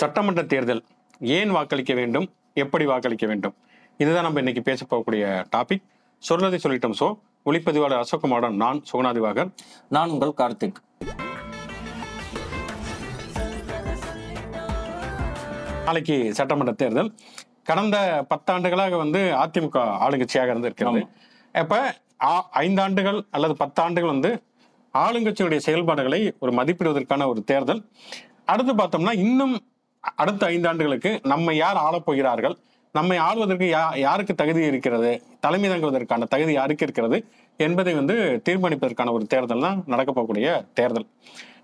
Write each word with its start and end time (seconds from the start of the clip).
சட்டமன்ற 0.00 0.42
தேர்தல் 0.52 0.80
ஏன் 1.36 1.52
வாக்களிக்க 1.56 1.92
வேண்டும்? 1.98 2.26
எப்படி 2.62 2.84
வாக்களிக்க 2.90 3.26
வேண்டும்? 3.30 3.54
இதுதான் 4.02 4.26
நம்ம 4.26 4.40
இன்னைக்கு 4.42 4.62
பேச 4.62 4.86
போகக்கூடிய 4.90 5.24
டாபிக் 5.54 5.84
சொல்றதை 6.28 6.58
சொல்லிட்டோம். 6.64 6.96
சோ 7.00 7.06
ஒளிப்பதிவாளர் 7.48 8.02
அசோக்குமாரன் 8.04 8.58
நான் 8.62 8.78
சுகுணாதிவாகர் 8.90 9.50
நான் 9.96 10.12
உங்கள் 10.14 10.38
கார்த்திக். 10.40 10.78
நாளைக்கு 15.86 16.16
சட்டமன்ற 16.38 16.72
தேர்தல். 16.82 17.10
கடந்த 17.70 17.96
பத்தாண்டுகளாக 18.32 18.96
வந்து 19.02 19.20
அதிமுக 19.44 19.78
ஆளுங்கட்சியாக 20.06 20.52
இருந்து 20.52 20.70
இருக்கிறது 20.70 21.00
இப்ப 21.62 21.78
ஐந்தாண்டுகள் 22.64 23.20
அல்லது 23.36 23.56
பத்தாண்டுகள் 23.62 24.12
வந்து 24.14 24.32
ஆளுங்கட்சியுடைய 25.04 25.60
செயல்பாடுகளை 25.68 26.20
ஒரு 26.42 26.52
மதிப்பிடுவதற்கான 26.58 27.28
ஒரு 27.32 27.40
தேர்தல். 27.52 27.82
அடுத்து 28.52 28.74
பார்த்தோம்னா 28.74 29.14
இன்னும் 29.24 29.56
அடுத்த 30.14 30.46
ஐந்தாண்டுகளுக்கு 30.46 31.10
நம்ம 31.32 31.54
யார் 31.54 31.76
ஆளப் 31.76 32.06
போகிறார்கள்? 32.06 32.56
நம்மை 32.92 33.16
ஆள்வதற்கு 33.16 33.66
யா 33.74 33.98
யாருக்கு 33.98 34.34
தகுதி 34.34 34.62
இருக்கிறது? 34.66 35.22
தலைமை 35.40 35.70
தங்குவதற்கான 35.70 36.24
தகுதி 36.24 36.52
யாருக்கு 36.52 36.84
இருக்கிறது? 36.84 37.18
என்பதை 37.56 37.94
வந்து 37.94 38.42
தீர்மானிப்பதற்கான 38.48 39.12
ஒரு 39.12 39.26
தேர்தல் 39.26 39.60
தான் 39.60 39.82
நடக்க 39.86 40.10
போகக்கூடிய 40.12 40.48
தேர்தல். 40.74 41.06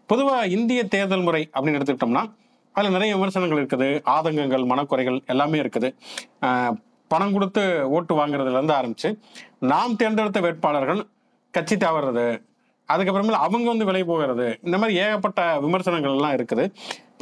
பொதுவாக 0.07 0.47
இந்திய 0.47 0.85
தேர்தல் 0.85 1.23
முறை 1.23 1.51
அப்படின்னு 1.55 1.79
எடுத்துக்கிட்டோம்னா 1.79 2.25
அதில் 2.73 2.91
நிறைய 2.91 3.17
விமர்சனங்கள் 3.17 3.61
இருக்குது. 3.63 3.89
ஆதங்கங்கள் 4.07 4.65
மனக்குறைகள் 4.65 5.19
எல்லாமே 5.27 5.59
இருக்குது. 5.61 5.91
பணம் 7.09 7.33
கொடுத்து 7.33 7.91
ஓட்டு 7.91 8.13
வாங்குறதுலேருந்து 8.19 8.77
ஆரம்பித்து 8.79 9.09
ஆரம்பிச்சு 9.09 9.19
நாம் 9.59 9.97
தேர்ந்தெடுத்த 9.97 10.41
வேட்பாளர்கள் 10.41 11.07
கட்சி 11.51 11.77
தவறுறது 11.77 12.43
அதுக்கப்புறமேல 12.93 13.41
அவங்க 13.47 13.67
வந்து 13.73 13.89
விலை 13.91 14.03
போகிறது. 14.11 14.47
இந்த 14.67 14.77
மாதிரி 14.83 14.99
ஏகப்பட்ட 15.05 15.41
விமர்சனங்கள் 15.65 16.17
எல்லாம் 16.19 16.37
இருக்குது. 16.39 16.67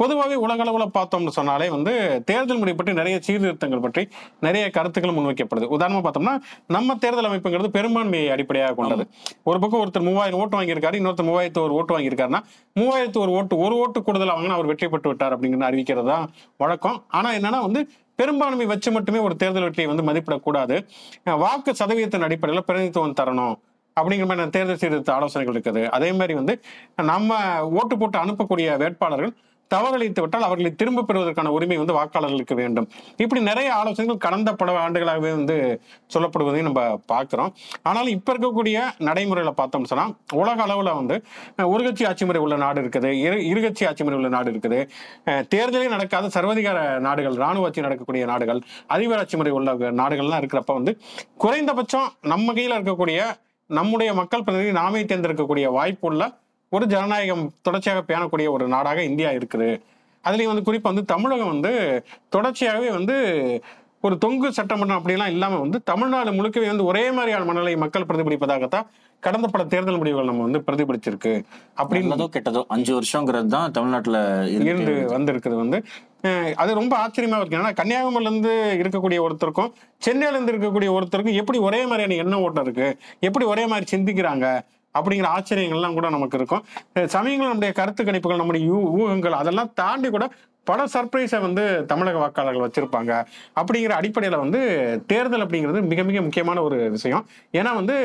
பொதுவாகவே 0.01 0.35
உலகளவில் 0.43 0.93
பார்த்தோம்னு 0.95 1.33
சொன்னாலே 1.37 1.65
வந்து 1.73 1.91
தேர்தல் 2.29 2.59
முறை 2.61 2.73
பற்றி 2.77 2.93
நிறைய 2.99 3.15
சீர்திருத்தங்கள் 3.25 3.83
பற்றி 3.85 4.03
நிறைய 4.45 4.63
கருத்துக்கள் 4.77 5.15
முன்வைக்கப்படுது. 5.17 5.67
உதாரணமாக 5.75 6.03
பார்த்தோம்னா 6.05 6.33
நம்ம 6.75 6.95
தேர்தல் 7.03 7.29
அமைப்புங்கிறது 7.29 7.69
பெரும்பான்மையை 7.77 8.29
அடிப்படையாக 8.35 8.75
கொண்டது. 8.79 9.03
ஒரு 9.49 9.57
பக்கம் 9.63 9.81
ஒருத்தர் 9.83 10.07
மூவாயிரம் 10.09 10.41
ஓட்டு 10.41 10.57
வாங்கியிருக்காரு 10.59 10.99
இன்னொருத்தர் 11.01 11.29
மூவாயிரத்து 11.29 11.63
ஒரு 11.65 11.75
ஓட்டு 11.79 11.95
வாங்கியிருக்காருன்னா 11.95 12.41
மூவாயிரத்து 12.79 13.21
ஒரு 13.25 13.33
ஓட்டு 13.39 13.61
ஒரு 13.65 13.75
ஓட்டு 13.83 14.01
கூடுதல் 14.07 14.33
வாங்கினா 14.35 14.57
அவர் 14.59 14.71
வெற்றி 14.71 14.89
பெற்று 14.93 15.11
விட்டார் 15.11 15.35
அப்படிங்கிற 15.37 15.67
அறிவிக்கிறது 15.71 16.09
தான் 16.13 16.27
வழக்கம். 16.63 16.99
ஆனால் 17.19 17.35
என்னன்னா 17.39 17.59
வந்து 17.67 17.83
பெரும்பான்மை 18.19 18.65
வச்சு 18.71 18.89
மட்டுமே 18.95 19.19
ஒரு 19.27 19.35
தேர்தல் 19.41 19.67
வெற்றியை 19.67 19.89
வந்து 19.91 20.07
மதிப்பிடக்கூடாது. 20.07 20.75
வாக்கு 21.43 21.73
சதவீதத்தின் 21.81 22.25
அடிப்படையில் 22.27 22.65
பிரதிநிதித்துவம் 22.67 23.19
தரணும். 23.21 23.55
அப்படிங்கிற 23.99 24.27
மாதிரி 24.31 24.55
தேர்தல் 24.57 24.81
சீர்திருத்த 24.81 25.17
ஆலோசனைகள் 25.19 25.55
இருக்குது. 25.57 25.83
அதே 25.99 26.11
மாதிரி 26.21 26.35
வந்து 26.41 26.55
நம்ம 27.13 27.39
ஓட்டு 27.79 27.95
போட்டு 28.01 28.19
அனுப்பக்கூடிய 28.25 28.77
வேட்பாளர்கள் 28.83 29.33
தவறளித்து 29.71 30.21
விட்டால் 30.23 30.45
அவர்களை 30.45 30.69
திரும்ப 30.79 31.03
பெறுவதற்கான 31.09 31.51
உரிமை 31.57 31.75
வந்து 31.81 31.93
வாக்காளர்களுக்கு 31.97 32.55
வேண்டும். 32.59 32.87
இப்படி 33.23 33.41
நிறைய 33.49 33.67
ஆலோசனைகள் 33.81 34.17
கடந்த 34.25 34.49
பல 34.61 34.71
ஆண்டுகளாகவே 34.85 35.29
வந்து 35.35 35.55
சொல்லப்படுவதையும் 36.13 36.67
நம்ம 36.69 36.81
பார்க்குறோம். 37.11 37.51
ஆனாலும் 37.89 38.13
இப்போ 38.15 38.31
இருக்கக்கூடிய 38.33 38.77
நடைமுறையில் 39.07 39.59
பார்த்தோம்னு 39.59 39.91
சொன்னால் 39.91 40.11
உலக 40.39 40.61
அளவில் 40.65 40.91
வந்து 40.99 41.17
ஒரு 41.73 41.83
கட்சி 41.85 42.07
ஆட்சி 42.09 42.25
முறை 42.29 42.41
உள்ள 42.45 42.55
நாடு 42.65 42.81
இருக்குது 42.83 43.11
இரு 43.25 43.37
இருகட்சி 43.51 43.85
ஆட்சி 43.89 44.05
முறை 44.07 44.17
உள்ள 44.19 44.31
நாடு 44.35 44.51
இருக்குது. 44.53 44.79
தேர்தலே 45.53 45.87
நடக்காத 45.95 46.31
சர்வதிகார 46.37 46.81
நாடுகள் 47.07 47.37
ராணுவ 47.43 47.69
ஆட்சி 47.69 47.85
நடக்கக்கூடிய 47.87 48.25
நாடுகள் 48.33 48.59
அதிபர் 48.97 49.21
ஆட்சி 49.23 49.39
முறை 49.41 49.53
உள்ள 49.59 49.91
நாடுகள்லாம் 50.01 50.43
இருக்கிறப்ப 50.43 50.75
வந்து 50.79 50.93
குறைந்தபட்சம் 51.45 52.09
நம்ம 52.33 52.57
கையில் 52.59 52.77
இருக்கக்கூடிய 52.79 53.21
நம்முடைய 53.77 54.09
மக்கள் 54.19 54.43
பிரதிநிதி 54.43 54.73
நாமே 54.79 55.01
தேர்ந்தெடுக்கக்கூடிய 55.03 55.67
வாய்ப்புள்ள 55.77 56.23
ஒரு 56.71 56.85
ஜனநாயகம் 56.93 57.45
தொடர்ச்சியாக 57.61 58.01
பேணக்கூடிய 58.09 58.47
ஒரு 58.55 58.65
நாடாக 58.73 58.99
இந்தியா 59.09 59.29
இருக்குது. 59.37 59.69
அதுலயும் 60.23 60.51
வந்து 60.53 60.67
குறிப்பாக 60.67 60.91
வந்து 60.93 61.11
தமிழகம் 61.13 61.51
வந்து 61.53 61.73
தொடர்ச்சியாகவே 62.35 62.89
வந்து 62.97 63.15
ஒரு 64.05 64.15
தொங்கு 64.23 64.47
சட்டமன்றம் 64.57 64.99
அப்படிலாம் 64.99 65.33
இல்லாம 65.35 65.57
வந்து 65.63 65.79
தமிழ்நாடு 65.89 66.31
முழுக்கவே 66.37 66.67
வந்து 66.71 66.87
ஒரே 66.91 67.03
மாதிரியான 67.17 67.45
மனநிலை 67.49 67.73
மக்கள் 67.83 68.07
பிரதிபலிப்பதாகத்தான் 68.09 68.87
கடந்த 69.23 69.47
பல 69.53 69.63
தேர்தல் 69.73 69.99
முடிவுகள் 70.01 70.29
நம்ம 70.29 70.45
வந்து 70.47 70.59
பிரதிபலிச்சிருக்கு. 70.67 71.33
அப்படின்னு 71.81 72.09
நல்லதோ 72.11 72.27
கெட்டதோ 72.35 72.61
அஞ்சு 72.75 72.91
வருஷங்கிறது 72.97 73.51
தான் 73.55 73.75
தமிழ்நாட்டுல 73.77 74.19
இருந்து 74.55 74.93
வந்திருக்குது 75.15 75.57
வந்து. 75.63 75.79
அது 76.61 76.71
ரொம்ப 76.79 76.93
ஆச்சரியமா 77.03 77.39
இருக்கு. 77.41 77.59
ஏன்னா 77.59 77.73
கன்னியாகுமரியில 77.81 78.31
இருந்து 78.31 78.53
இருக்கக்கூடிய 78.81 79.19
ஒருத்தருக்கும் 79.27 79.71
சென்னையில 80.07 80.35
இருந்து 80.35 80.53
இருக்கக்கூடிய 80.53 80.91
ஒருத்தருக்கும் 80.97 81.39
எப்படி 81.43 81.59
ஒரே 81.69 81.81
மாதிரியான 81.91 82.19
எண்ண 82.25 82.41
ஓட்டம் 82.45 82.67
இருக்கு 82.67 82.89
எப்படி 83.29 83.47
ஒரே 83.53 83.65
மாதிரி 83.73 83.87
சிந்திக்கிறாங்க 83.95 84.47
அப்படிங்கிற 84.95 85.27
ஆச்சரியங்கள்லாம் 85.35 85.97
கூட 85.97 86.07
நமக்கு 86.15 86.37
இருக்கும். 86.39 86.63
சமயங்கள் 87.13 87.49
நம்முடைய 87.49 87.73
கருத்து 87.77 88.01
கணிப்புகள் 88.03 88.41
நம்முடைய 88.41 88.79
ஊகங்கள் 89.01 89.35
அதெல்லாம் 89.41 89.69
தாண்டி 89.81 90.09
கூட 90.15 90.25
பல 90.69 90.83
சர்ப்ரைஸை 90.93 91.39
வந்து 91.41 91.63
தமிழக 91.85 92.17
வாக்காளர்கள் 92.17 92.65
வச்சிருப்பாங்க. 92.65 93.11
அப்படிங்கிற 93.59 93.93
அடிப்படையில் 93.99 94.39
வந்து 94.39 94.59
தேர்தல் 95.07 95.45
அப்படிங்கிறது 95.45 95.79
மிக 95.91 96.03
மிக 96.09 96.21
முக்கியமான 96.21 96.61
ஒரு 96.61 96.77
விஷயம். 96.95 97.23
ஏன்னா 97.51 97.71
வந்து 97.79 97.95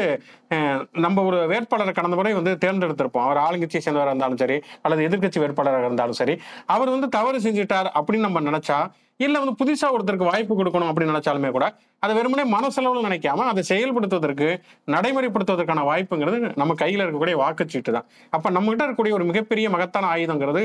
நம்ம 1.04 1.24
ஒரு 1.24 1.38
வேட்பாளரை 1.46 1.94
கடந்த 1.94 2.16
முறை 2.16 2.32
வந்து 2.38 2.54
தேர்ந்தெடுத்திருப்போம். 2.64 3.26
அவர் 3.26 3.42
ஆளுங்கட்சியை 3.46 3.82
சேர்ந்தவராக 3.86 4.12
இருந்தாலும் 4.14 4.40
சரி 4.44 4.58
அல்லது 4.82 5.02
எதிர்க்கட்சி 5.08 5.42
வேட்பாளராக 5.44 5.88
இருந்தாலும் 5.90 6.20
சரி. 6.22 6.36
அவர் 6.66 6.94
வந்து 6.94 7.08
தவறு 7.08 7.40
செஞ்சுட்டார் 7.46 7.90
அப்படின்னு 8.00 8.26
நம்ம 8.28 8.40
நினச்சா 8.50 8.78
இல்லை 9.25 9.38
வந்து 9.43 9.54
புதுசாக 9.60 9.94
ஒருத்தருக்கு 9.97 10.31
வாய்ப்பு 10.31 10.54
கொடுக்கணும் 10.59 10.91
அப்படின்னு 10.91 11.12
நினைச்சாலுமே 11.15 11.50
கூட 11.56 11.66
அதை 12.04 12.12
வெறுமனே 12.16 12.44
மனசெலவில் 12.54 13.06
நினைக்காம 13.09 13.44
அதை 13.53 13.62
செயல்படுத்துவதற்கு 13.71 14.49
நடைமுறைப்படுத்துவதற்கான 14.94 15.84
வாய்ப்புங்கிறது 15.91 16.38
நம்ம 16.62 16.75
கையில் 16.82 17.03
இருக்கக்கூடிய 17.04 17.37
வாக்குச்சீட்டு 17.43 17.93
தான். 17.97 18.06
அப்போ 18.37 18.49
நம்மகிட்ட 18.56 18.82
இருக்கக்கூடிய 18.84 19.15
ஒரு 19.19 19.27
மிகப்பெரிய 19.31 19.66
மகத்தான 19.75 20.09
ஆயுதங்கிறது 20.15 20.65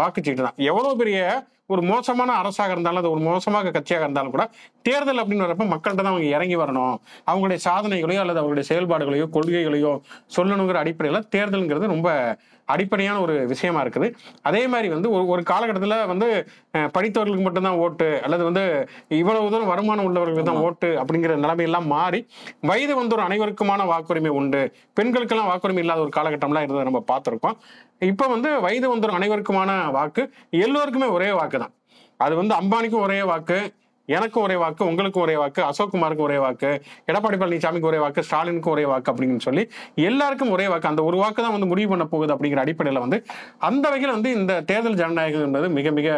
வாக்குச்சீட்டு 0.00 0.42
தான். 0.46 0.58
எவ்வளோ 0.70 0.90
பெரிய 1.02 1.20
ஒரு 1.74 1.82
மோசமான 1.90 2.30
அரசாக 2.40 2.74
இருந்தாலும் 2.74 3.00
அது 3.02 3.10
ஒரு 3.14 3.22
மோசமாக 3.28 3.70
கட்சியாக 3.76 4.04
இருந்தாலும் 4.06 4.34
கூட 4.34 4.44
தேர்தல் 4.88 5.20
அப்படின்னு 5.22 5.46
வரப்ப 5.46 5.64
மக்கள்கிட்ட 5.72 6.02
தான் 6.02 6.12
அவங்க 6.12 6.28
இறங்கி 6.36 6.56
வரணும். 6.62 6.96
அவங்களுடைய 7.30 7.60
சாதனைகளையோ 7.68 8.20
அல்லது 8.24 8.40
அவங்களுடைய 8.42 8.66
செயல்பாடுகளையோ 8.70 9.26
கொள்கைகளையோ 9.36 9.94
சொல்லணுங்கிற 10.36 10.78
அடிப்படையில் 10.84 11.26
தேர்தலுங்கிறது 11.36 11.92
ரொம்ப 11.94 12.10
அடிப்படையான 12.74 13.16
ஒரு 13.24 13.34
விஷயமா 13.52 13.80
இருக்குது. 13.84 14.08
அதே 14.48 14.62
மாதிரி 14.72 14.88
வந்து 14.94 15.08
ஒரு 15.16 15.24
ஒரு 15.34 15.42
காலகட்டத்தில் 15.52 15.96
வந்து 16.12 16.28
படித்தவர்களுக்கு 16.96 17.46
மட்டும்தான் 17.46 17.78
ஓட்டு 17.84 18.08
அல்லது 18.26 18.44
வந்து 18.48 18.64
இவ்வளவு 19.20 19.50
தூரம் 19.54 19.72
வருமானம் 19.72 20.06
உள்ளவர்களுக்கு 20.08 20.48
தான் 20.50 20.62
ஓட்டு 20.66 20.90
அப்படிங்கிற 21.02 21.36
நிலைமையெல்லாம் 21.44 21.88
மாறி 21.94 22.20
வயது 22.70 22.96
வந்தோர் 23.00 23.26
அனைவருக்குமான 23.28 23.86
வாக்குரிமை 23.92 24.32
உண்டு. 24.40 24.62
பெண்களுக்கெல்லாம் 24.98 25.50
வாக்குரிமை 25.52 25.82
இல்லாத 25.84 26.04
ஒரு 26.06 26.12
காலகட்டம்லாம் 26.18 26.66
இருந்ததை 26.66 26.86
நம்ம 26.90 27.02
பார்த்துருக்கோம். 27.12 27.56
இப்போ 28.12 28.24
வந்து 28.34 28.52
வயது 28.66 28.86
வந்தோர் 28.92 29.18
அனைவருக்குமான 29.18 29.72
வாக்கு 29.98 30.24
எல்லோருக்குமே 30.66 31.10
ஒரே 31.16 31.30
வாக்கு 31.40 31.58
தான் 31.64 31.74
அது 32.24 32.34
வந்து 32.40 32.54
அம்பானிக்கும் 32.60 33.04
ஒரே 33.06 33.20
வாக்கு 33.30 33.58
எனக்கும் 34.08 34.44
ஒரே 34.46 34.56
வாக்கு 34.62 34.82
உங்களுக்கும் 34.90 35.24
ஒரே 35.24 35.36
வாக்கு 35.36 35.62
அசோக்குமாருக்கு 35.70 36.24
ஒரே 36.26 36.38
வாக்கு 36.44 36.70
எடப்பாடி 37.10 37.38
பழனிசாமிக்கு 37.42 37.90
ஒரே 37.92 37.98
வாக்கு 37.98 38.24
ஸ்டாலினுக்கு 38.28 38.70
ஒரே 38.70 38.84
வாக்கு 38.84 39.10
அப்படின்னு 39.12 39.44
சொல்லி 39.46 39.64
எல்லாருக்கும் 40.08 40.52
ஒரே 40.56 40.66
வாக்கு. 40.72 40.90
அந்த 40.92 41.02
ஒரு 41.02 41.16
வாக்கு 41.16 41.40
தான் 41.42 41.56
வந்து 41.56 41.70
முடிவு 41.72 41.88
பண்ண 41.88 42.04
போகுது 42.04 42.34
அப்படிங்கிற 42.34 42.62
அடிப்படையில் 42.64 43.04
வந்து 43.04 43.18
அந்த 43.70 43.84
வகையில் 43.88 44.16
வந்து 44.16 44.32
இந்த 44.40 44.52
தேர்தல் 44.70 45.00
ஜனநாயகம் 45.02 45.46
என்பது 45.48 45.68
மிக 45.78 45.90
மிக 46.00 46.08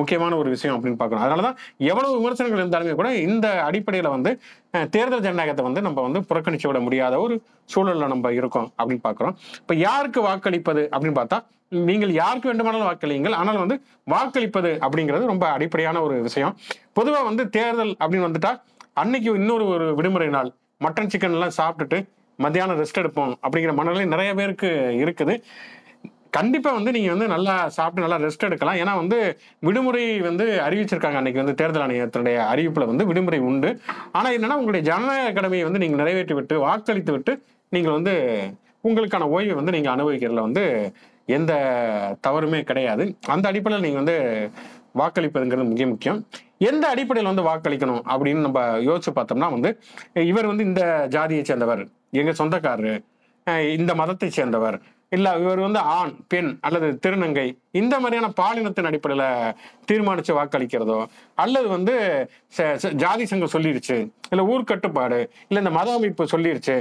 முக்கியமான 0.00 0.36
ஒரு 0.36 0.48
விஷயம் 0.50 0.76
அப்படின்னு 0.76 1.00
பார்க்கணும். 1.00 1.24
அதனால 1.24 1.42
தான் 1.46 1.56
எவ்வளவு 1.90 2.12
விமர்சனங்கள் 2.18 2.62
இருந்தாலுமே 2.62 2.94
கூட 3.00 3.08
இந்த 3.28 3.46
அடிப்படையில் 3.68 4.14
வந்து 4.16 4.30
தேர்தல் 4.94 5.24
ஜனநாயகத்தை 5.24 5.64
வந்து 5.66 5.80
நம்ம 5.86 6.02
வந்து 6.06 6.20
புறக்கணிச்சு 6.28 6.66
விட 6.68 6.78
முடியாத 6.84 7.14
ஒரு 7.24 7.34
சூழல்ல 7.72 8.06
நம்ம 8.12 8.30
இருக்கோம் 8.38 8.68
அப்படின்னு 8.78 9.04
பார்க்குறோம் 9.08 9.34
இப்போ 9.62 9.74
யாருக்கு 9.86 10.20
வாக்களிப்பது 10.28 10.82
அப்படின்னு 10.94 11.18
பார்த்தா 11.18 11.38
நீங்கள் 11.88 12.12
யாருக்கு 12.20 12.48
வேண்டுமானாலும் 12.50 12.88
வாக்களியுங்கள். 12.88 13.36
ஆனால் 13.40 13.60
வந்து 13.64 13.76
வாக்களிப்பது 14.12 14.70
அப்படிங்கிறது 14.84 15.30
ரொம்ப 15.32 15.44
அடிப்படையான 15.56 16.00
ஒரு 16.06 16.16
விஷயம். 16.28 16.54
பொதுவாக 16.98 17.24
வந்து 17.30 17.44
தேர்தல் 17.56 17.92
அப்படின்னு 18.00 18.28
வந்துட்டா 18.28 18.52
அன்னைக்கு 19.02 19.30
இன்னொரு 19.40 19.66
ஒரு 19.74 19.86
விடுமுறை 19.98 20.30
நாள். 20.36 20.50
மட்டன் 20.86 21.12
சிக்கன் 21.12 21.36
எல்லாம் 21.38 21.56
சாப்பிட்டுட்டு 21.60 22.00
மத்தியானம் 22.38 22.78
ரெஸ்ட் 22.80 23.00
எடுப்போம் 23.02 23.32
அப்படிங்கிற 23.44 23.72
மனநிலை 23.78 24.06
நிறைய 24.14 24.30
பேருக்கு 24.40 24.70
இருக்குது. 25.02 25.34
கண்டிப்பாக 26.36 26.76
வந்து 26.78 26.94
நீங்கள் 26.96 27.14
வந்து 27.14 27.28
நல்லா 27.34 27.54
சாப்பிட்டு 27.76 28.04
நல்லா 28.04 28.18
ரெஸ்ட் 28.24 28.46
எடுக்கலாம். 28.48 28.78
ஏன்னா 28.82 28.92
வந்து 29.02 29.18
விடுமுறை 29.66 30.04
வந்து 30.28 30.44
அறிவிச்சிருக்காங்க 30.66 31.18
அன்னைக்கு 31.20 31.42
வந்து 31.42 31.56
தேர்தல் 31.60 31.84
ஆணையத்தினுடைய 31.86 32.36
அறிவிப்பில் 32.52 32.90
வந்து 32.90 33.06
விடுமுறை 33.10 33.40
உண்டு. 33.50 33.70
ஆனால் 34.18 34.34
என்னென்னா 34.36 34.58
உங்களுடைய 34.60 34.84
ஜனநாயக 34.90 35.32
கடமையை 35.38 35.64
வந்து 35.68 35.82
நீங்கள் 35.84 36.02
நிறைவேற்றி 36.02 36.36
விட்டு 36.38 36.56
வாக்களித்து 36.66 37.14
விட்டு 37.16 37.34
நீங்கள் 37.76 37.96
வந்து 37.98 38.14
உங்களுக்கான 38.88 39.26
ஓய்வை 39.34 39.56
வந்து 39.60 39.74
நீங்கள் 39.76 39.94
அனுபவிக்கிறதுல 39.96 40.44
வந்து 40.48 40.64
எந்த 41.36 41.52
தவறுமே 42.26 42.60
கிடையாது. 42.70 43.04
அந்த 43.34 43.44
அடிப்படையில் 43.50 43.84
நீங்கள் 43.86 44.02
வந்து 44.02 44.16
வாக்களிப்பதுங்கிறது 45.00 45.68
மிக 45.74 45.84
முக்கியம். 45.92 46.18
எந்த 46.70 46.84
அடிப்படையில் 46.94 47.30
வந்து 47.30 47.44
வாக்களிக்கணும் 47.50 48.02
அப்படின்னு 48.12 48.42
நம்ம 48.46 48.60
யோசிச்சு 48.88 49.12
பார்த்தோம்னா 49.18 49.48
வந்து 49.54 49.70
இவர் 50.30 50.50
வந்து 50.50 50.66
இந்த 50.70 50.82
ஜாதியை 51.14 51.44
சேர்ந்தவர் 51.50 51.82
எங்கள் 52.20 52.38
சொந்தக்காரர் 52.40 52.98
இந்த 53.76 53.92
மதத்தை 54.00 54.28
சேர்ந்தவர் 54.38 54.76
இல்ல 55.12 55.36
இவர் 55.36 55.58
வந்து 55.58 55.80
ஆண் 55.92 56.12
பெண் 56.28 56.50
அல்லது 56.60 56.86
திருநங்கை. 57.02 57.46
இந்த 57.72 57.94
மாதிரியான 58.00 58.28
பாலினத்தின் 58.36 58.88
அடிப்படையில 58.88 59.24
தீர்மானிச்சு 59.88 60.32
வாக்களிக்கிறதோ 60.32 60.98
அல்லது 61.34 61.68
வந்து 61.68 61.94
ச- 62.56 62.76
ச- 62.82 62.94
ஜாதி 62.94 63.26
சங்கம் 63.26 63.54
சொல்லிருச்சு 63.54 63.96
இல்ல 64.30 64.44
ஊர்க்கட்டுப்பாடு 64.46 65.18
இல்ல 65.48 65.60
இந்த 65.60 65.70
மத 65.70 65.92
அமைப்பு 65.92 66.32
சொல்லிருச்சு 66.32 66.76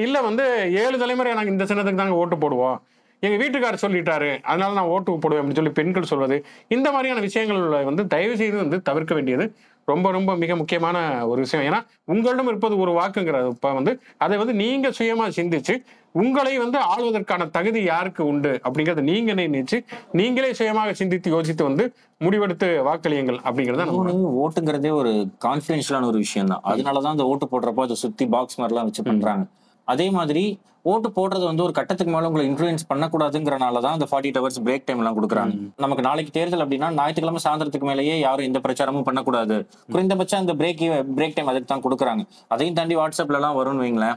இல்ல 0.00 0.20
வந்து 0.20 0.46
ஏழு 0.80 0.98
தலைமுறை 0.98 1.34
நாங்க 1.34 1.50
இந்த 1.50 1.64
சின்னத்துக்கு 1.64 1.94
தாங்க 1.94 2.14
ஓட்டு 2.14 2.36
போடுவோம் 2.36 2.78
எங்க 3.22 3.36
வீட்டுக்காரர் 3.36 3.84
சொல்லிட்டாரு 3.84 4.30
அதனால 4.42 4.72
நான் 4.72 4.92
ஓட்டு 4.92 5.18
போடுவேன் 5.18 5.40
அப்படின்னு 5.40 5.58
சொல்லி 5.58 5.72
பெண்கள் 5.72 6.02
சொல்வது 6.04 6.36
இந்த 6.68 6.88
மாதிரியான 6.90 7.20
விஷயங்கள் 7.20 7.60
வந்து 7.84 8.06
தயவு 8.06 8.36
செய்து 8.36 8.56
வந்து 8.56 8.78
தவிர்க்க 8.82 9.14
வேண்டியது 9.14 9.44
ரொம்ப 9.84 10.10
ரொம்ப 10.10 10.36
மிக 10.36 10.56
முக்கியமான 10.56 11.26
ஒரு 11.26 11.40
விஷயம். 11.40 11.72
ஏன்னா 11.72 11.80
உங்களிடம் 12.04 12.46
இருப்பது 12.46 12.78
ஒரு 12.78 12.92
வாக்குங்கிறப்ப 12.92 13.74
வந்து 13.74 14.00
அதை 14.18 14.38
வந்து 14.38 14.54
நீங்க 14.54 14.88
சுயமா 14.88 15.26
சிந்திச்சு 15.38 15.76
உங்களை 16.12 16.58
வந்து 16.58 16.78
ஆளுவதற்கான 16.78 17.50
தகுதி 17.50 17.82
யாருக்கு 17.82 18.26
உண்டு 18.26 18.60
அப்படிங்கறத 18.64 19.00
நீங்க 19.00 19.34
நினைச்சு 19.34 19.78
நீங்களே 20.12 20.52
சுயமாக 20.52 20.92
சிந்தித்து 20.92 21.30
யோசித்து 21.30 21.64
வந்து 21.64 21.84
முடிவெடுத்து 22.24 22.68
வாக்களியுங்கள் 22.82 23.40
அப்படிங்கறத 23.44 23.84
நம்ம 23.84 24.32
ஓட்டுங்கிறதே 24.44 24.90
ஒரு 24.90 25.12
கான்பிடென்ஷியலான 25.46 26.06
ஒரு 26.06 26.18
விஷயம் 26.18 26.46
தான் 26.46 26.62
அதனாலதான் 26.64 27.16
அந்த 27.16 27.24
ஓட்டு 27.24 27.48
போடுறப்போ 27.52 27.80
அதை 27.80 27.96
சுத்தி 27.96 28.26
பாக்ஸ் 28.26 28.60
மாதிரிலாம் 28.60 28.88
வச்சு 28.90 29.02
பண்றாங்க. 29.02 29.44
அதே 29.88 30.06
மாதிரி 30.18 30.44
ஓட்டு 30.90 31.08
போடுறது 31.16 31.44
வந்து 31.48 31.64
ஒரு 31.64 31.74
கட்டத்துக்கு 31.78 32.12
மேல 32.12 32.28
உங்களை 32.30 32.44
இன்ஃபுளுன்ஸ் 32.50 32.84
பண்ணக்கூடாதுங்கிறனால 32.90 33.80
தான் 33.84 33.96
அந்த 33.96 34.06
ஃபார்ட்டி 34.10 34.30
ஹவர்ஸ் 34.38 34.58
பிரேக் 34.66 34.86
டைம் 34.86 35.00
எல்லாம் 35.02 35.16
கொடுக்குறாங்க. 35.18 35.52
நமக்கு 35.84 36.02
நாளைக்கு 36.06 36.32
தேர்தல் 36.36 36.62
அப்படின்னா 36.64 36.88
ஞாயிற்றுக்கிழமை 36.98 37.40
சாயந்தரத்துக்கு 37.44 37.88
மேலேயே 37.90 38.14
யாரும் 38.26 38.46
எந்த 38.48 38.60
பிரச்சாரமும் 38.64 39.06
பண்ணக்கூடாது. 39.08 39.56
குறைந்தபட்சம் 39.94 40.42
அந்த 40.44 40.54
பிரேக் 40.60 40.82
பிரேக் 41.18 41.36
டைம் 41.36 41.50
அதுக்கு 41.52 41.68
தான் 41.74 41.84
கொடுக்குறாங்க. 41.86 42.24
அதையும் 42.54 42.78
தாண்டி 42.78 42.96
வாட்ஸ்அப்ல 43.00 43.38
எல்லாம் 43.40 43.58
வரும்னு 43.60 43.84
வைங்களேன். 43.84 44.16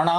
ஆனா 0.00 0.14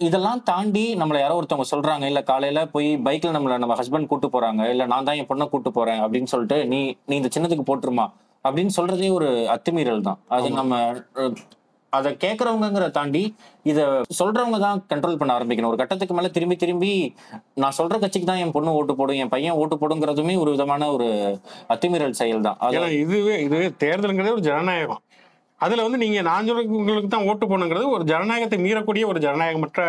இதெல்லாம் 0.00 0.40
தாண்டி 0.50 0.84
நம்மள 1.00 1.18
யாரோ 1.20 1.38
ஒருத்தவங்க 1.40 1.68
சொல்றாங்க 1.72 2.04
இல்ல 2.10 2.20
காலையில 2.30 2.60
போய் 2.74 2.88
பைக்ல 3.06 3.32
நம்மள 3.36 3.58
நம்ம 3.62 3.74
ஹஸ்பண்ட் 3.80 4.10
கூட்டு 4.12 4.28
போறாங்க 4.36 4.62
இல்ல 4.72 4.84
நான் 4.92 5.06
தான் 5.08 5.18
என் 5.20 5.30
பொண்ணை 5.30 5.46
கூட்டு 5.52 5.70
போறேன் 5.78 6.00
அப்படின்னு 6.04 6.30
சொல்லிட்டு 6.32 6.58
நீ 6.72 6.80
நீ 7.10 7.14
இந்த 7.20 7.30
சின்னத்துக்கு 7.34 7.68
போட்டுருமா 7.70 8.06
அப்படின்னு 8.44 8.72
சொல்றதே 8.78 9.10
ஒரு 9.18 9.28
அத்துமீறல் 9.52 10.06
தான். 10.08 10.18
அது 10.36 10.48
நம்ம 10.60 10.80
அதை 11.96 12.10
கேட்குறவங்கிற 12.24 12.86
தாண்டி 12.98 13.22
இத 13.70 13.78
சொல்றவங்க 14.20 14.58
தான் 14.64 14.80
கண்ட்ரோல் 14.90 15.18
பண்ண 15.20 15.32
ஆரம்பிக்கணும். 15.36 15.70
ஒரு 15.72 15.80
கட்டத்துக்கு 15.80 16.16
மேல 16.18 16.30
திரும்பி 16.36 16.56
திரும்பி 16.62 16.92
நான் 17.62 17.76
சொல்ற 17.78 17.98
கட்சிக்கு 18.02 18.28
தான் 18.30 18.42
என் 18.44 18.54
பொண்ணு 18.56 18.76
ஓட்டு 18.78 18.94
போடும் 19.00 19.20
என் 19.22 19.32
பையன் 19.34 19.58
ஓட்டு 19.62 19.76
போடுங்கிறதுமே 19.82 20.34
ஒரு 20.42 20.52
விதமான 20.54 20.90
ஒரு 20.96 21.08
அத்துமீறல் 21.74 22.18
செயல் 22.20 22.46
தான் 22.48 22.58
இதுவே 23.02 23.36
இதுவே 23.46 23.66
தேர்தலுங்கிறது 23.84 24.36
ஒரு 24.36 24.46
ஜனநாயகம். 24.50 25.02
அதுல 25.60 25.84
வந்து 25.86 26.00
நீங்க 26.02 26.20
நான் 26.28 26.46
சொல்றவங்களுக்கு 26.48 27.10
தான் 27.12 27.26
ஓட்டு 27.30 27.44
போகணுங்கிறது 27.50 27.86
ஒரு 27.96 28.04
ஜனநாயகத்தை 28.12 28.58
மீறக்கூடிய 28.64 29.04
ஒரு 29.12 29.20
ஜனநாயகமற்ற 29.26 29.82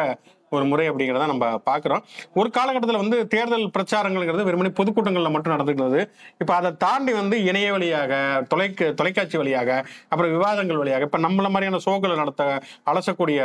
ஒரு 0.56 0.66
முறை 0.72 0.86
அப்படிங்கிறத 0.90 1.28
நம்ம 1.32 1.46
பார்க்குறோம். 1.70 2.02
ஒரு 2.40 2.50
காலகட்டத்தில் 2.58 3.02
வந்து 3.02 3.18
தேர்தல் 3.34 3.66
பிரச்சாரங்கள்ங்கிறது 3.76 4.48
வெறுமனே 4.48 4.72
பொதுக்கூட்டங்களில் 4.80 5.34
மட்டும் 5.36 5.56
நடந்துக்கிறது 5.56 6.02
இப்போ 6.42 6.54
அதை 6.60 6.72
தாண்டி 6.86 7.14
வந்து 7.20 7.36
இணைய 7.50 7.70
வழியாக 7.76 8.14
தொலைக்க 8.52 8.90
தொலைக்காட்சி 9.00 9.38
வழியாக 9.42 9.70
அப்புறம் 10.12 10.34
விவாதங்கள் 10.36 10.82
வழியாக 10.82 11.08
இப்போ 11.08 11.20
நம்மள 11.26 11.50
மாதிரியான 11.50 11.82
ஷோக்களை 11.86 12.18
நடத்த 12.22 12.44
அலசக்கூடிய 12.92 13.40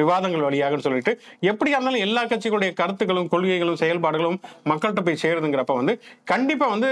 விவாதங்கள் 0.00 0.46
வழியாகன்னு 0.46 0.86
சொல்லிட்டு 0.86 1.14
எப்படியா 1.50 1.76
இருந்தாலும் 1.76 2.04
எல்லா 2.06 2.24
கட்சிகளுடைய 2.24 2.72
கருத்துக்களும் 2.80 3.30
கொள்கைகளும் 3.32 3.80
செயல்பாடுகளும் 3.82 4.38
மக்கள்கிட்ட 4.70 5.02
போய் 5.02 5.22
சேருதுங்கிறப்ப 5.24 5.76
வந்து 5.80 5.94
கண்டிப்பாக 6.32 6.74
வந்து 6.74 6.90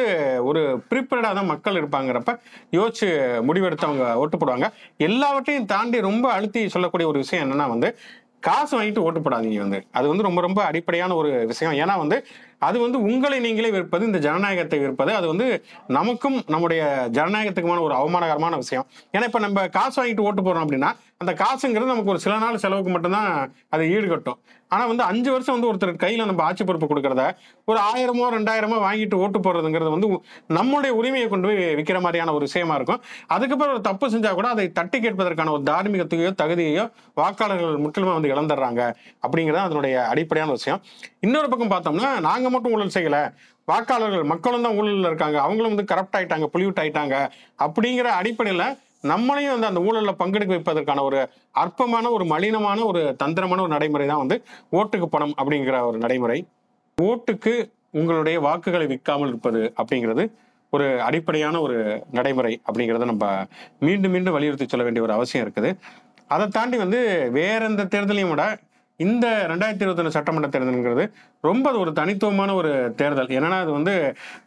ஒரு 0.50 0.62
ப்ரிப்பேர்டாக 0.90 1.34
தான் 1.34 1.50
மக்கள் 1.52 1.78
இருப்பாங்கிறப்ப 1.80 2.32
யோசிச்சு 2.78 3.08
முடிவெடுத்து 3.48 3.88
அவங்க 3.88 4.06
ஓட்டு 4.22 4.36
போடுவாங்க 4.36 4.68
எல்லாவற்றையும் 5.08 5.70
தாண்டி 5.72 6.00
ரொம்ப 6.08 6.26
அழுத்தி 6.32 6.62
சொல்லக்கூடிய 6.74 7.08
ஒரு 7.08 7.18
விஷயம் 7.18 7.44
என்னன்னா 7.44 7.68
வந்து 7.70 7.90
காசு 8.40 8.82
வாங்கிட்டு 8.82 8.98
ஓட்டு 8.98 9.20
போடாதீங்க 9.20 9.56
வந்து. 9.56 9.84
அது 9.90 10.08
வந்து 10.08 10.22
ரொம்ப 10.22 10.40
ரொம்ப 10.40 10.64
அடிப்படையான 10.64 11.14
ஒரு 11.14 11.46
விஷயம். 11.46 11.88
ஏன்னா 11.88 11.96
வந்து 11.96 12.26
அது 12.68 12.76
வந்து 12.84 12.98
உங்களை 13.08 13.38
நீங்களே 13.46 13.72
விற்பது 13.76 14.08
இந்த 14.10 14.20
ஜனநாயகத்தை 14.26 14.78
விற்பது 14.84 15.12
அது 15.18 15.26
வந்து 15.32 15.48
நமக்கும் 15.98 16.38
நம்முடைய 16.54 16.82
ஜனநாயகத்துக்குமான 17.18 17.84
ஒரு 17.88 17.96
அவமானகரமான 18.00 18.56
விஷயம். 18.64 18.86
ஏன்னா 19.16 19.28
இப்போ 19.30 19.42
நம்ம 19.46 19.66
காசு 19.78 19.96
வாங்கிட்டு 20.00 20.26
ஓட்டு 20.28 20.42
போகிறோம் 20.42 20.66
அப்படின்னா 20.66 20.92
அந்த 21.22 21.32
காசுங்கிறது 21.40 21.92
நமக்கு 21.92 22.12
ஒரு 22.12 22.20
சில 22.24 22.34
நாள் 22.44 22.62
செலவுக்கு 22.62 22.92
மட்டும்தான் 22.92 23.30
அது 23.74 23.84
ஈடுகட்டும். 23.96 24.38
ஆனால் 24.74 24.88
வந்து 24.90 25.04
அஞ்சு 25.10 25.30
வருஷம் 25.32 25.54
வந்து 25.56 25.68
ஒருத்தர் 25.68 25.92
கையில் 26.02 26.28
நம்ம 26.28 26.42
ஆட்சி 26.48 26.62
பொறுப்பு 26.66 26.86
கொடுக்கறத 26.90 27.22
ஒரு 27.70 27.78
ஆயிரமோ 27.88 28.26
ரெண்டாயிரமோ 28.34 28.76
வாங்கிட்டு 28.84 29.16
ஓட்டு 29.24 29.38
போடுறதுங்கிறது 29.46 29.90
வந்து 29.94 30.08
நம்முடைய 30.58 30.90
உரிமையை 30.98 31.26
கொண்டு 31.32 31.48
போய் 31.48 31.58
விற்கிற 31.78 31.98
மாதிரியான 32.04 32.34
ஒரு 32.36 32.44
விஷயமா 32.48 32.74
இருக்கும். 32.78 33.00
அதுக்கப்புறம் 33.34 33.74
ஒரு 33.76 33.82
தப்பு 33.88 34.08
செஞ்சால் 34.14 34.36
கூட 34.38 34.48
அதை 34.54 34.66
தட்டி 34.78 34.98
கேட்பதற்கான 35.04 35.52
ஒரு 35.56 35.64
தார்மீகத்தையோ 35.70 36.30
தகுதியையோ 36.42 36.84
வாக்காளர்கள் 37.20 37.82
முற்றிலுமே 37.84 38.14
வந்து 38.18 38.32
இழந்துடுறாங்க 38.34 38.82
அப்படிங்கிறது 39.24 39.62
அதனுடைய 39.66 39.96
அடிப்படையான 40.12 40.54
விஷயம். 40.58 40.80
இன்னொரு 41.24 41.48
பக்கம் 41.52 41.72
பார்த்தோம்னா 41.72 42.10
நாங்க 42.26 42.46
மட்டும் 42.52 42.74
ஊழல் 42.74 42.94
செய்யல. 42.96 43.16
வாக்காளர்கள் 43.70 44.30
மக்களும் 44.30 44.64
தான் 44.66 44.76
ஊழல்ல 44.80 45.10
இருக்காங்க. 45.10 45.36
அவங்களும் 45.46 45.72
வந்து 45.74 45.88
கரப்ட் 45.90 46.16
ஆயிட்டாங்க 46.18 46.46
புலிவிட் 46.54 46.80
ஆயிட்டாங்க. 46.82 47.16
அப்படிங்கிற 47.64 48.08
அடிப்படையில 48.20 48.64
நம்மளையும் 49.10 49.54
வந்து 49.54 49.68
அந்த 49.70 49.80
ஊழல்ல 49.88 50.12
பங்கெடுக்க 50.20 50.52
வைப்பதற்கான 50.56 51.02
ஒரு 51.08 51.18
அற்பமான 51.62 52.06
ஒரு 52.16 52.24
மலினமான 52.32 52.78
ஒரு 52.90 53.02
தந்திரமான 53.22 53.62
ஒரு 53.66 53.72
நடைமுறை 53.74 54.06
தான் 54.12 54.22
வந்து 54.22 54.36
ஓட்டுக்கு 54.78 55.06
பணம் 55.14 55.34
அப்படிங்கிற 55.40 55.78
ஒரு 55.90 55.98
நடைமுறை. 56.04 56.38
ஓட்டுக்கு 56.98 57.54
உங்களுடைய 58.00 58.36
வாக்குகளை 58.46 58.86
விற்காமல் 58.92 59.30
இருப்பது 59.32 59.62
அப்படிங்கிறது 59.80 60.24
ஒரு 60.72 60.86
அடிப்படையான 61.06 61.60
ஒரு 61.66 61.76
நடைமுறை 62.18 62.52
அப்படிங்கிறத 62.66 63.06
நம்ம 63.12 63.26
மீண்டும் 63.86 64.12
மீண்டும் 64.16 64.36
வலியுறுத்தி 64.36 64.66
சொல்ல 64.72 64.84
வேண்டிய 64.86 65.04
ஒரு 65.06 65.14
அவசியம் 65.16 65.44
இருக்குது. 65.46 65.70
அதை 66.34 66.44
தாண்டி 66.56 66.76
வந்து 66.84 67.00
வேற 67.38 67.60
எந்த 67.70 67.88
தேர்தலையும் 67.94 68.32
விட 68.34 68.44
இந்த 69.06 69.26
ரெண்டாயிரத்தி 69.50 69.84
இருபத்தொன்று 69.84 70.14
சட்டமன்ற 70.16 70.48
தேர்தலுங்கிறது 70.54 71.04
ரொம்ப 71.48 71.66
ஒரு 71.82 71.90
தனித்துவமான 71.98 72.54
ஒரு 72.60 72.70
தேர்தல். 73.00 73.30
என்னன்னா 73.38 73.58
அது 73.64 73.72
வந்து 73.78 73.94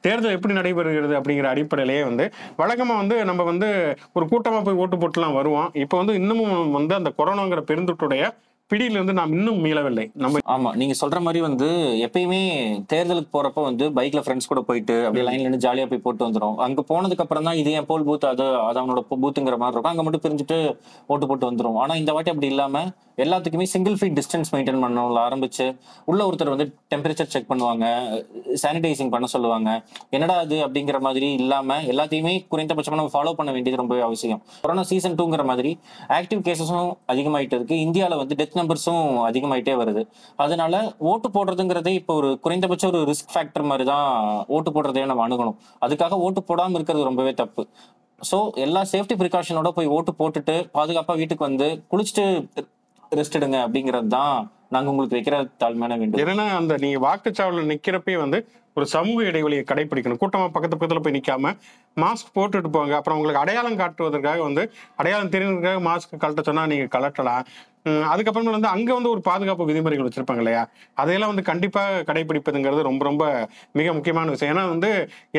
தேர்தல் 0.05 0.35
எப்படி 0.37 0.55
நடைபெறுகிறது 0.59 1.13
அப்படிங்கிற 1.19 1.49
அடிப்படையிலேயே 1.53 2.03
வந்து 2.09 2.25
வழக்கமாக 2.61 3.01
வந்து 3.01 3.17
நம்ம 3.29 3.43
வந்து 3.51 3.69
ஒரு 4.17 4.27
கூட்டமாக 4.33 4.63
போய் 4.67 4.81
ஓட்டு 4.83 4.97
போட்டுலாம் 5.03 5.37
வருவோம். 5.39 5.69
இப்போ 5.83 5.97
வந்து 6.01 6.15
இன்னமும் 6.21 6.75
வந்து 6.79 6.95
அந்த 6.99 7.11
கொரோனாங்கிற 7.19 7.63
பெருந்தொற்றுடைய 7.71 8.23
பிடியிலிருந்து 8.71 9.13
நாம் 9.17 9.33
இன்னும் 9.37 9.59
மீளவில்லை. 9.65 10.05
நம்ம 10.23 10.39
ஆமா 10.53 10.69
நீங்க 10.79 10.93
சொல்ற 11.01 11.17
மாதிரி 11.25 11.39
வந்து 11.45 11.67
எப்பயுமே 12.05 12.39
தேர்தலுக்கு 12.91 13.29
போறப்ப 13.35 13.63
வந்து 13.67 13.85
பைக்ல 13.97 14.21
ஃப்ரெண்ட்ஸ் 14.25 14.49
கூட 14.51 14.61
போயிட்டு 14.69 14.95
அப்படியே 15.05 15.25
லைன்ல 15.27 15.45
இருந்து 15.47 15.63
ஜாலியா 15.65 15.85
போய் 15.91 16.03
போட்டு 16.05 16.23
வந்துரும். 16.27 16.55
அங்க 16.65 16.83
போனதுக்கு 16.91 17.23
அப்புறம் 17.25 17.47
தான் 17.47 17.59
இது 17.61 17.71
என் 17.79 17.87
போல் 17.89 18.05
பூத் 18.07 18.25
அது 18.31 18.45
அது 18.69 18.79
அவனோட 18.81 19.01
பூத்துங்கிற 19.09 19.57
மாதிரி 19.63 19.75
இருக்கும். 19.75 19.93
அங்க 19.93 20.05
மட்டும் 20.05 20.23
பிரிஞ்சுட்டு 20.25 20.57
ஓட்டு 21.11 21.27
போட்டு 21.31 21.49
வந்துரும். 21.51 21.77
ஆனா 21.83 21.95
இந்த 22.01 22.13
வாட்டி 22.17 22.31
அப்படி 22.33 22.49
இல்லாம 22.53 22.83
எல்லாத்துக்குமே 23.23 23.65
சிங்கிள் 23.73 23.97
ஃபீட் 23.99 24.17
டிஸ்டன்ஸ் 24.19 24.51
மெயின்டைன் 24.53 24.79
பண்ணணும்ல 24.83 25.19
ஆரம்பிச்சு 25.27 25.65
உள்ள 26.11 26.21
ஒருத்தர் 26.29 26.51
வந்து 26.53 26.67
டெம்பரேச்சர் 26.93 27.31
செக் 27.33 27.49
பண்ணுவாங்க 27.51 27.85
சானிடைசிங் 28.63 29.11
பண்ண 29.15 29.25
சொல்லுவாங்க. 29.35 29.69
என்னடா 30.15 30.37
அது 30.45 30.57
அப்படிங்கிற 30.67 30.99
மாதிரி 31.07 31.27
இல்லாம 31.41 31.77
எல்லாத்தையுமே 31.93 32.33
குறைந்தபட்சமா 32.53 32.99
நம்ம 33.01 33.13
ஃபாலோ 33.17 33.33
பண்ண 33.41 33.51
வேண்டியது 33.57 33.81
ரொம்பவே 33.83 34.03
அவசியம். 34.07 34.41
கொரோனா 34.63 34.85
சீசன் 34.93 35.19
டூங்கிற 35.21 35.45
மாதிரி 35.51 35.73
ஆக்டிவ் 36.19 36.41
கேசஸும் 36.49 36.91
அதிகமாயிட்டு 37.13 37.57
இருக்கு. 37.59 37.77
இந்தியாவில் 37.87 38.21
வந்து 38.23 38.37
டெத் 38.41 38.52
நம்பர்ஸும் 38.59 39.03
அதிகமாயிட்டே 39.29 39.75
வருது. 39.81 40.03
அதனால 40.43 40.83
ஓட்டு 41.11 41.29
போடுறதுங்கிறதே 41.35 41.93
இப்போ 41.99 42.13
ஒரு 42.21 42.29
குறைந்தபட்ச 42.45 42.85
ஒரு 42.91 43.01
ரிஸ்க் 43.11 43.33
ஃபேக்டர் 43.33 43.69
மாதிரி 43.71 43.85
தான் 43.91 44.07
ஓட்டு 44.57 44.71
போடுறதையே 44.77 45.05
நம்ம 45.11 45.25
அணுகணும். 45.27 45.57
அதுக்காக 45.87 46.19
ஓட்டு 46.27 46.43
போடாமல் 46.49 46.77
இருக்கிறது 46.79 47.09
ரொம்பவே 47.09 47.33
தப்பு. 47.43 47.65
ஸோ 48.21 48.39
எல்லா 48.65 48.81
சேஃப்டி 48.93 49.15
ப்ரிகாஷனோட 49.21 49.69
போய் 49.77 49.93
ஓட்டு 49.97 50.11
போட்டுட்டு 50.19 50.57
பாதுகாப்பாக 50.77 51.19
வீட்டுக்கு 51.21 51.49
வந்து 51.49 51.69
குளிச்சுட்டு 51.91 52.25
ரெஸ்ட் 53.19 53.37
எடுங்க 53.39 53.57
அப்படிங்கிறது 53.65 54.09
தான் 54.17 54.35
நாங்க 54.73 54.91
உங்களுக்கு 54.91 55.17
வைக்கிற 55.17 55.37
தாழ்மையான 55.61 55.97
வேண்டும் 56.01 56.21
என்னன்னா 56.21 56.45
அந்த 56.59 56.73
நீங்க 56.83 56.99
வாக்குச்சாவடியில் 57.07 57.71
நிக்கிறப்பே 57.71 58.15
வந்து 58.21 58.37
ஒரு 58.77 58.85
சமூக 58.93 59.25
இடைவெளியை 59.29 59.63
கடைபிடிக்கணும் 59.71 60.19
கூட்டமா 60.21 60.45
பக்கத்து 60.53 60.75
பக்கத்துல 60.75 61.01
போய் 61.05 61.15
நிக்காம 61.17 61.51
மாஸ்க் 62.03 62.31
போட்டுட்டு 62.37 62.69
போங்க. 62.75 62.93
அப்புறம் 62.99 63.17
உங்களுக்கு 63.17 63.41
அடையாளம் 63.41 63.77
காட்டுவதற்காக 63.81 64.41
வந்து 64.47 64.63
அடையாளம் 65.01 65.31
தெரியுறதுக்காக 65.35 65.81
மாஸ்க் 65.89 66.15
கழட்ட 66.23 66.43
சொன்னா 66.47 66.63
நீங்க 66.71 66.87
கலட்டலாம் 66.95 67.43
அதுக்கப்புறமா 68.11 68.53
வந்து 68.55 68.69
அங்க 68.75 68.89
வந்து 68.97 69.11
ஒரு 69.13 69.21
பாதுகாப்பு 69.27 69.67
விதிமுறைகள் 69.69 70.07
வச்சிருப்பாங்க 70.07 70.43
இல்லையா? 70.43 70.61
அதையெல்லாம் 71.01 71.31
வந்து 71.33 71.45
கண்டிப்பா 71.49 71.81
கடைபிடிப்பதுங்கிறது 72.09 72.81
ரொம்ப 72.89 73.03
ரொம்ப 73.09 73.23
மிக 73.79 73.87
முக்கியமான 73.97 74.33
விஷயம். 74.35 74.51
ஏன்னா 74.53 74.63
வந்து 74.73 74.89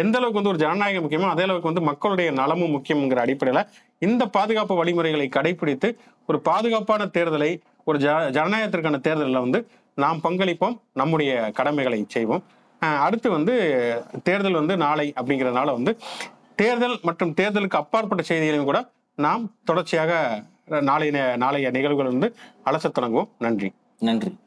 எந்த 0.02 0.14
அளவுக்கு 0.18 0.40
வந்து 0.40 0.52
ஒரு 0.54 0.62
ஜனநாயகம் 0.64 1.04
முக்கியமோ 1.06 1.30
அதே 1.34 1.44
அளவுக்கு 1.48 1.70
வந்து 1.72 1.84
மக்களுடைய 1.90 2.30
நலமும் 2.40 2.74
முக்கியம்ங்கிற 2.76 3.20
அடிப்படையில 3.26 3.62
இந்த 4.08 4.24
பாதுகாப்பு 4.36 4.76
வழிமுறைகளை 4.80 5.28
கடைபிடித்து 5.38 5.90
ஒரு 6.28 6.40
பாதுகாப்பான 6.50 7.08
தேர்தலை 7.16 7.52
ஒரு 7.90 7.98
ஜ 7.98 8.08
ஜனநாயகத்திற்கான 8.36 9.00
தேர்தலில் 9.08 9.44
வந்து 9.44 9.58
நாம் 9.98 10.20
பங்களிப்போம் 10.22 10.76
நம்முடைய 11.00 11.32
கடமைகளை 11.58 11.98
செய்வோம். 12.14 12.42
அடுத்து 13.06 13.28
வந்து 13.30 13.54
தேர்தல் 14.28 14.60
வந்து 14.60 14.74
நாளை 14.84 15.06
அப்படிங்கிறதுனால 15.18 15.72
வந்து 15.78 15.92
தேர்தல் 16.60 16.96
மற்றும் 17.08 17.34
தேர்தலுக்கு 17.40 17.78
அப்பாற்பட்ட 17.82 18.22
செய்திகளையும் 18.30 18.68
கூட 18.70 18.80
நாம் 19.18 19.44
தொடர்ச்சியாக 19.64 20.12
நாளைய 20.66 21.36
நாளைய 21.36 21.70
நிகழ்வுகள் 21.70 22.06
வந்து 22.06 22.34
அலசத் 22.64 22.94
தொடங்குவோம். 22.94 23.28
நன்றி. 23.38 23.72
நன்றி. 23.98 24.38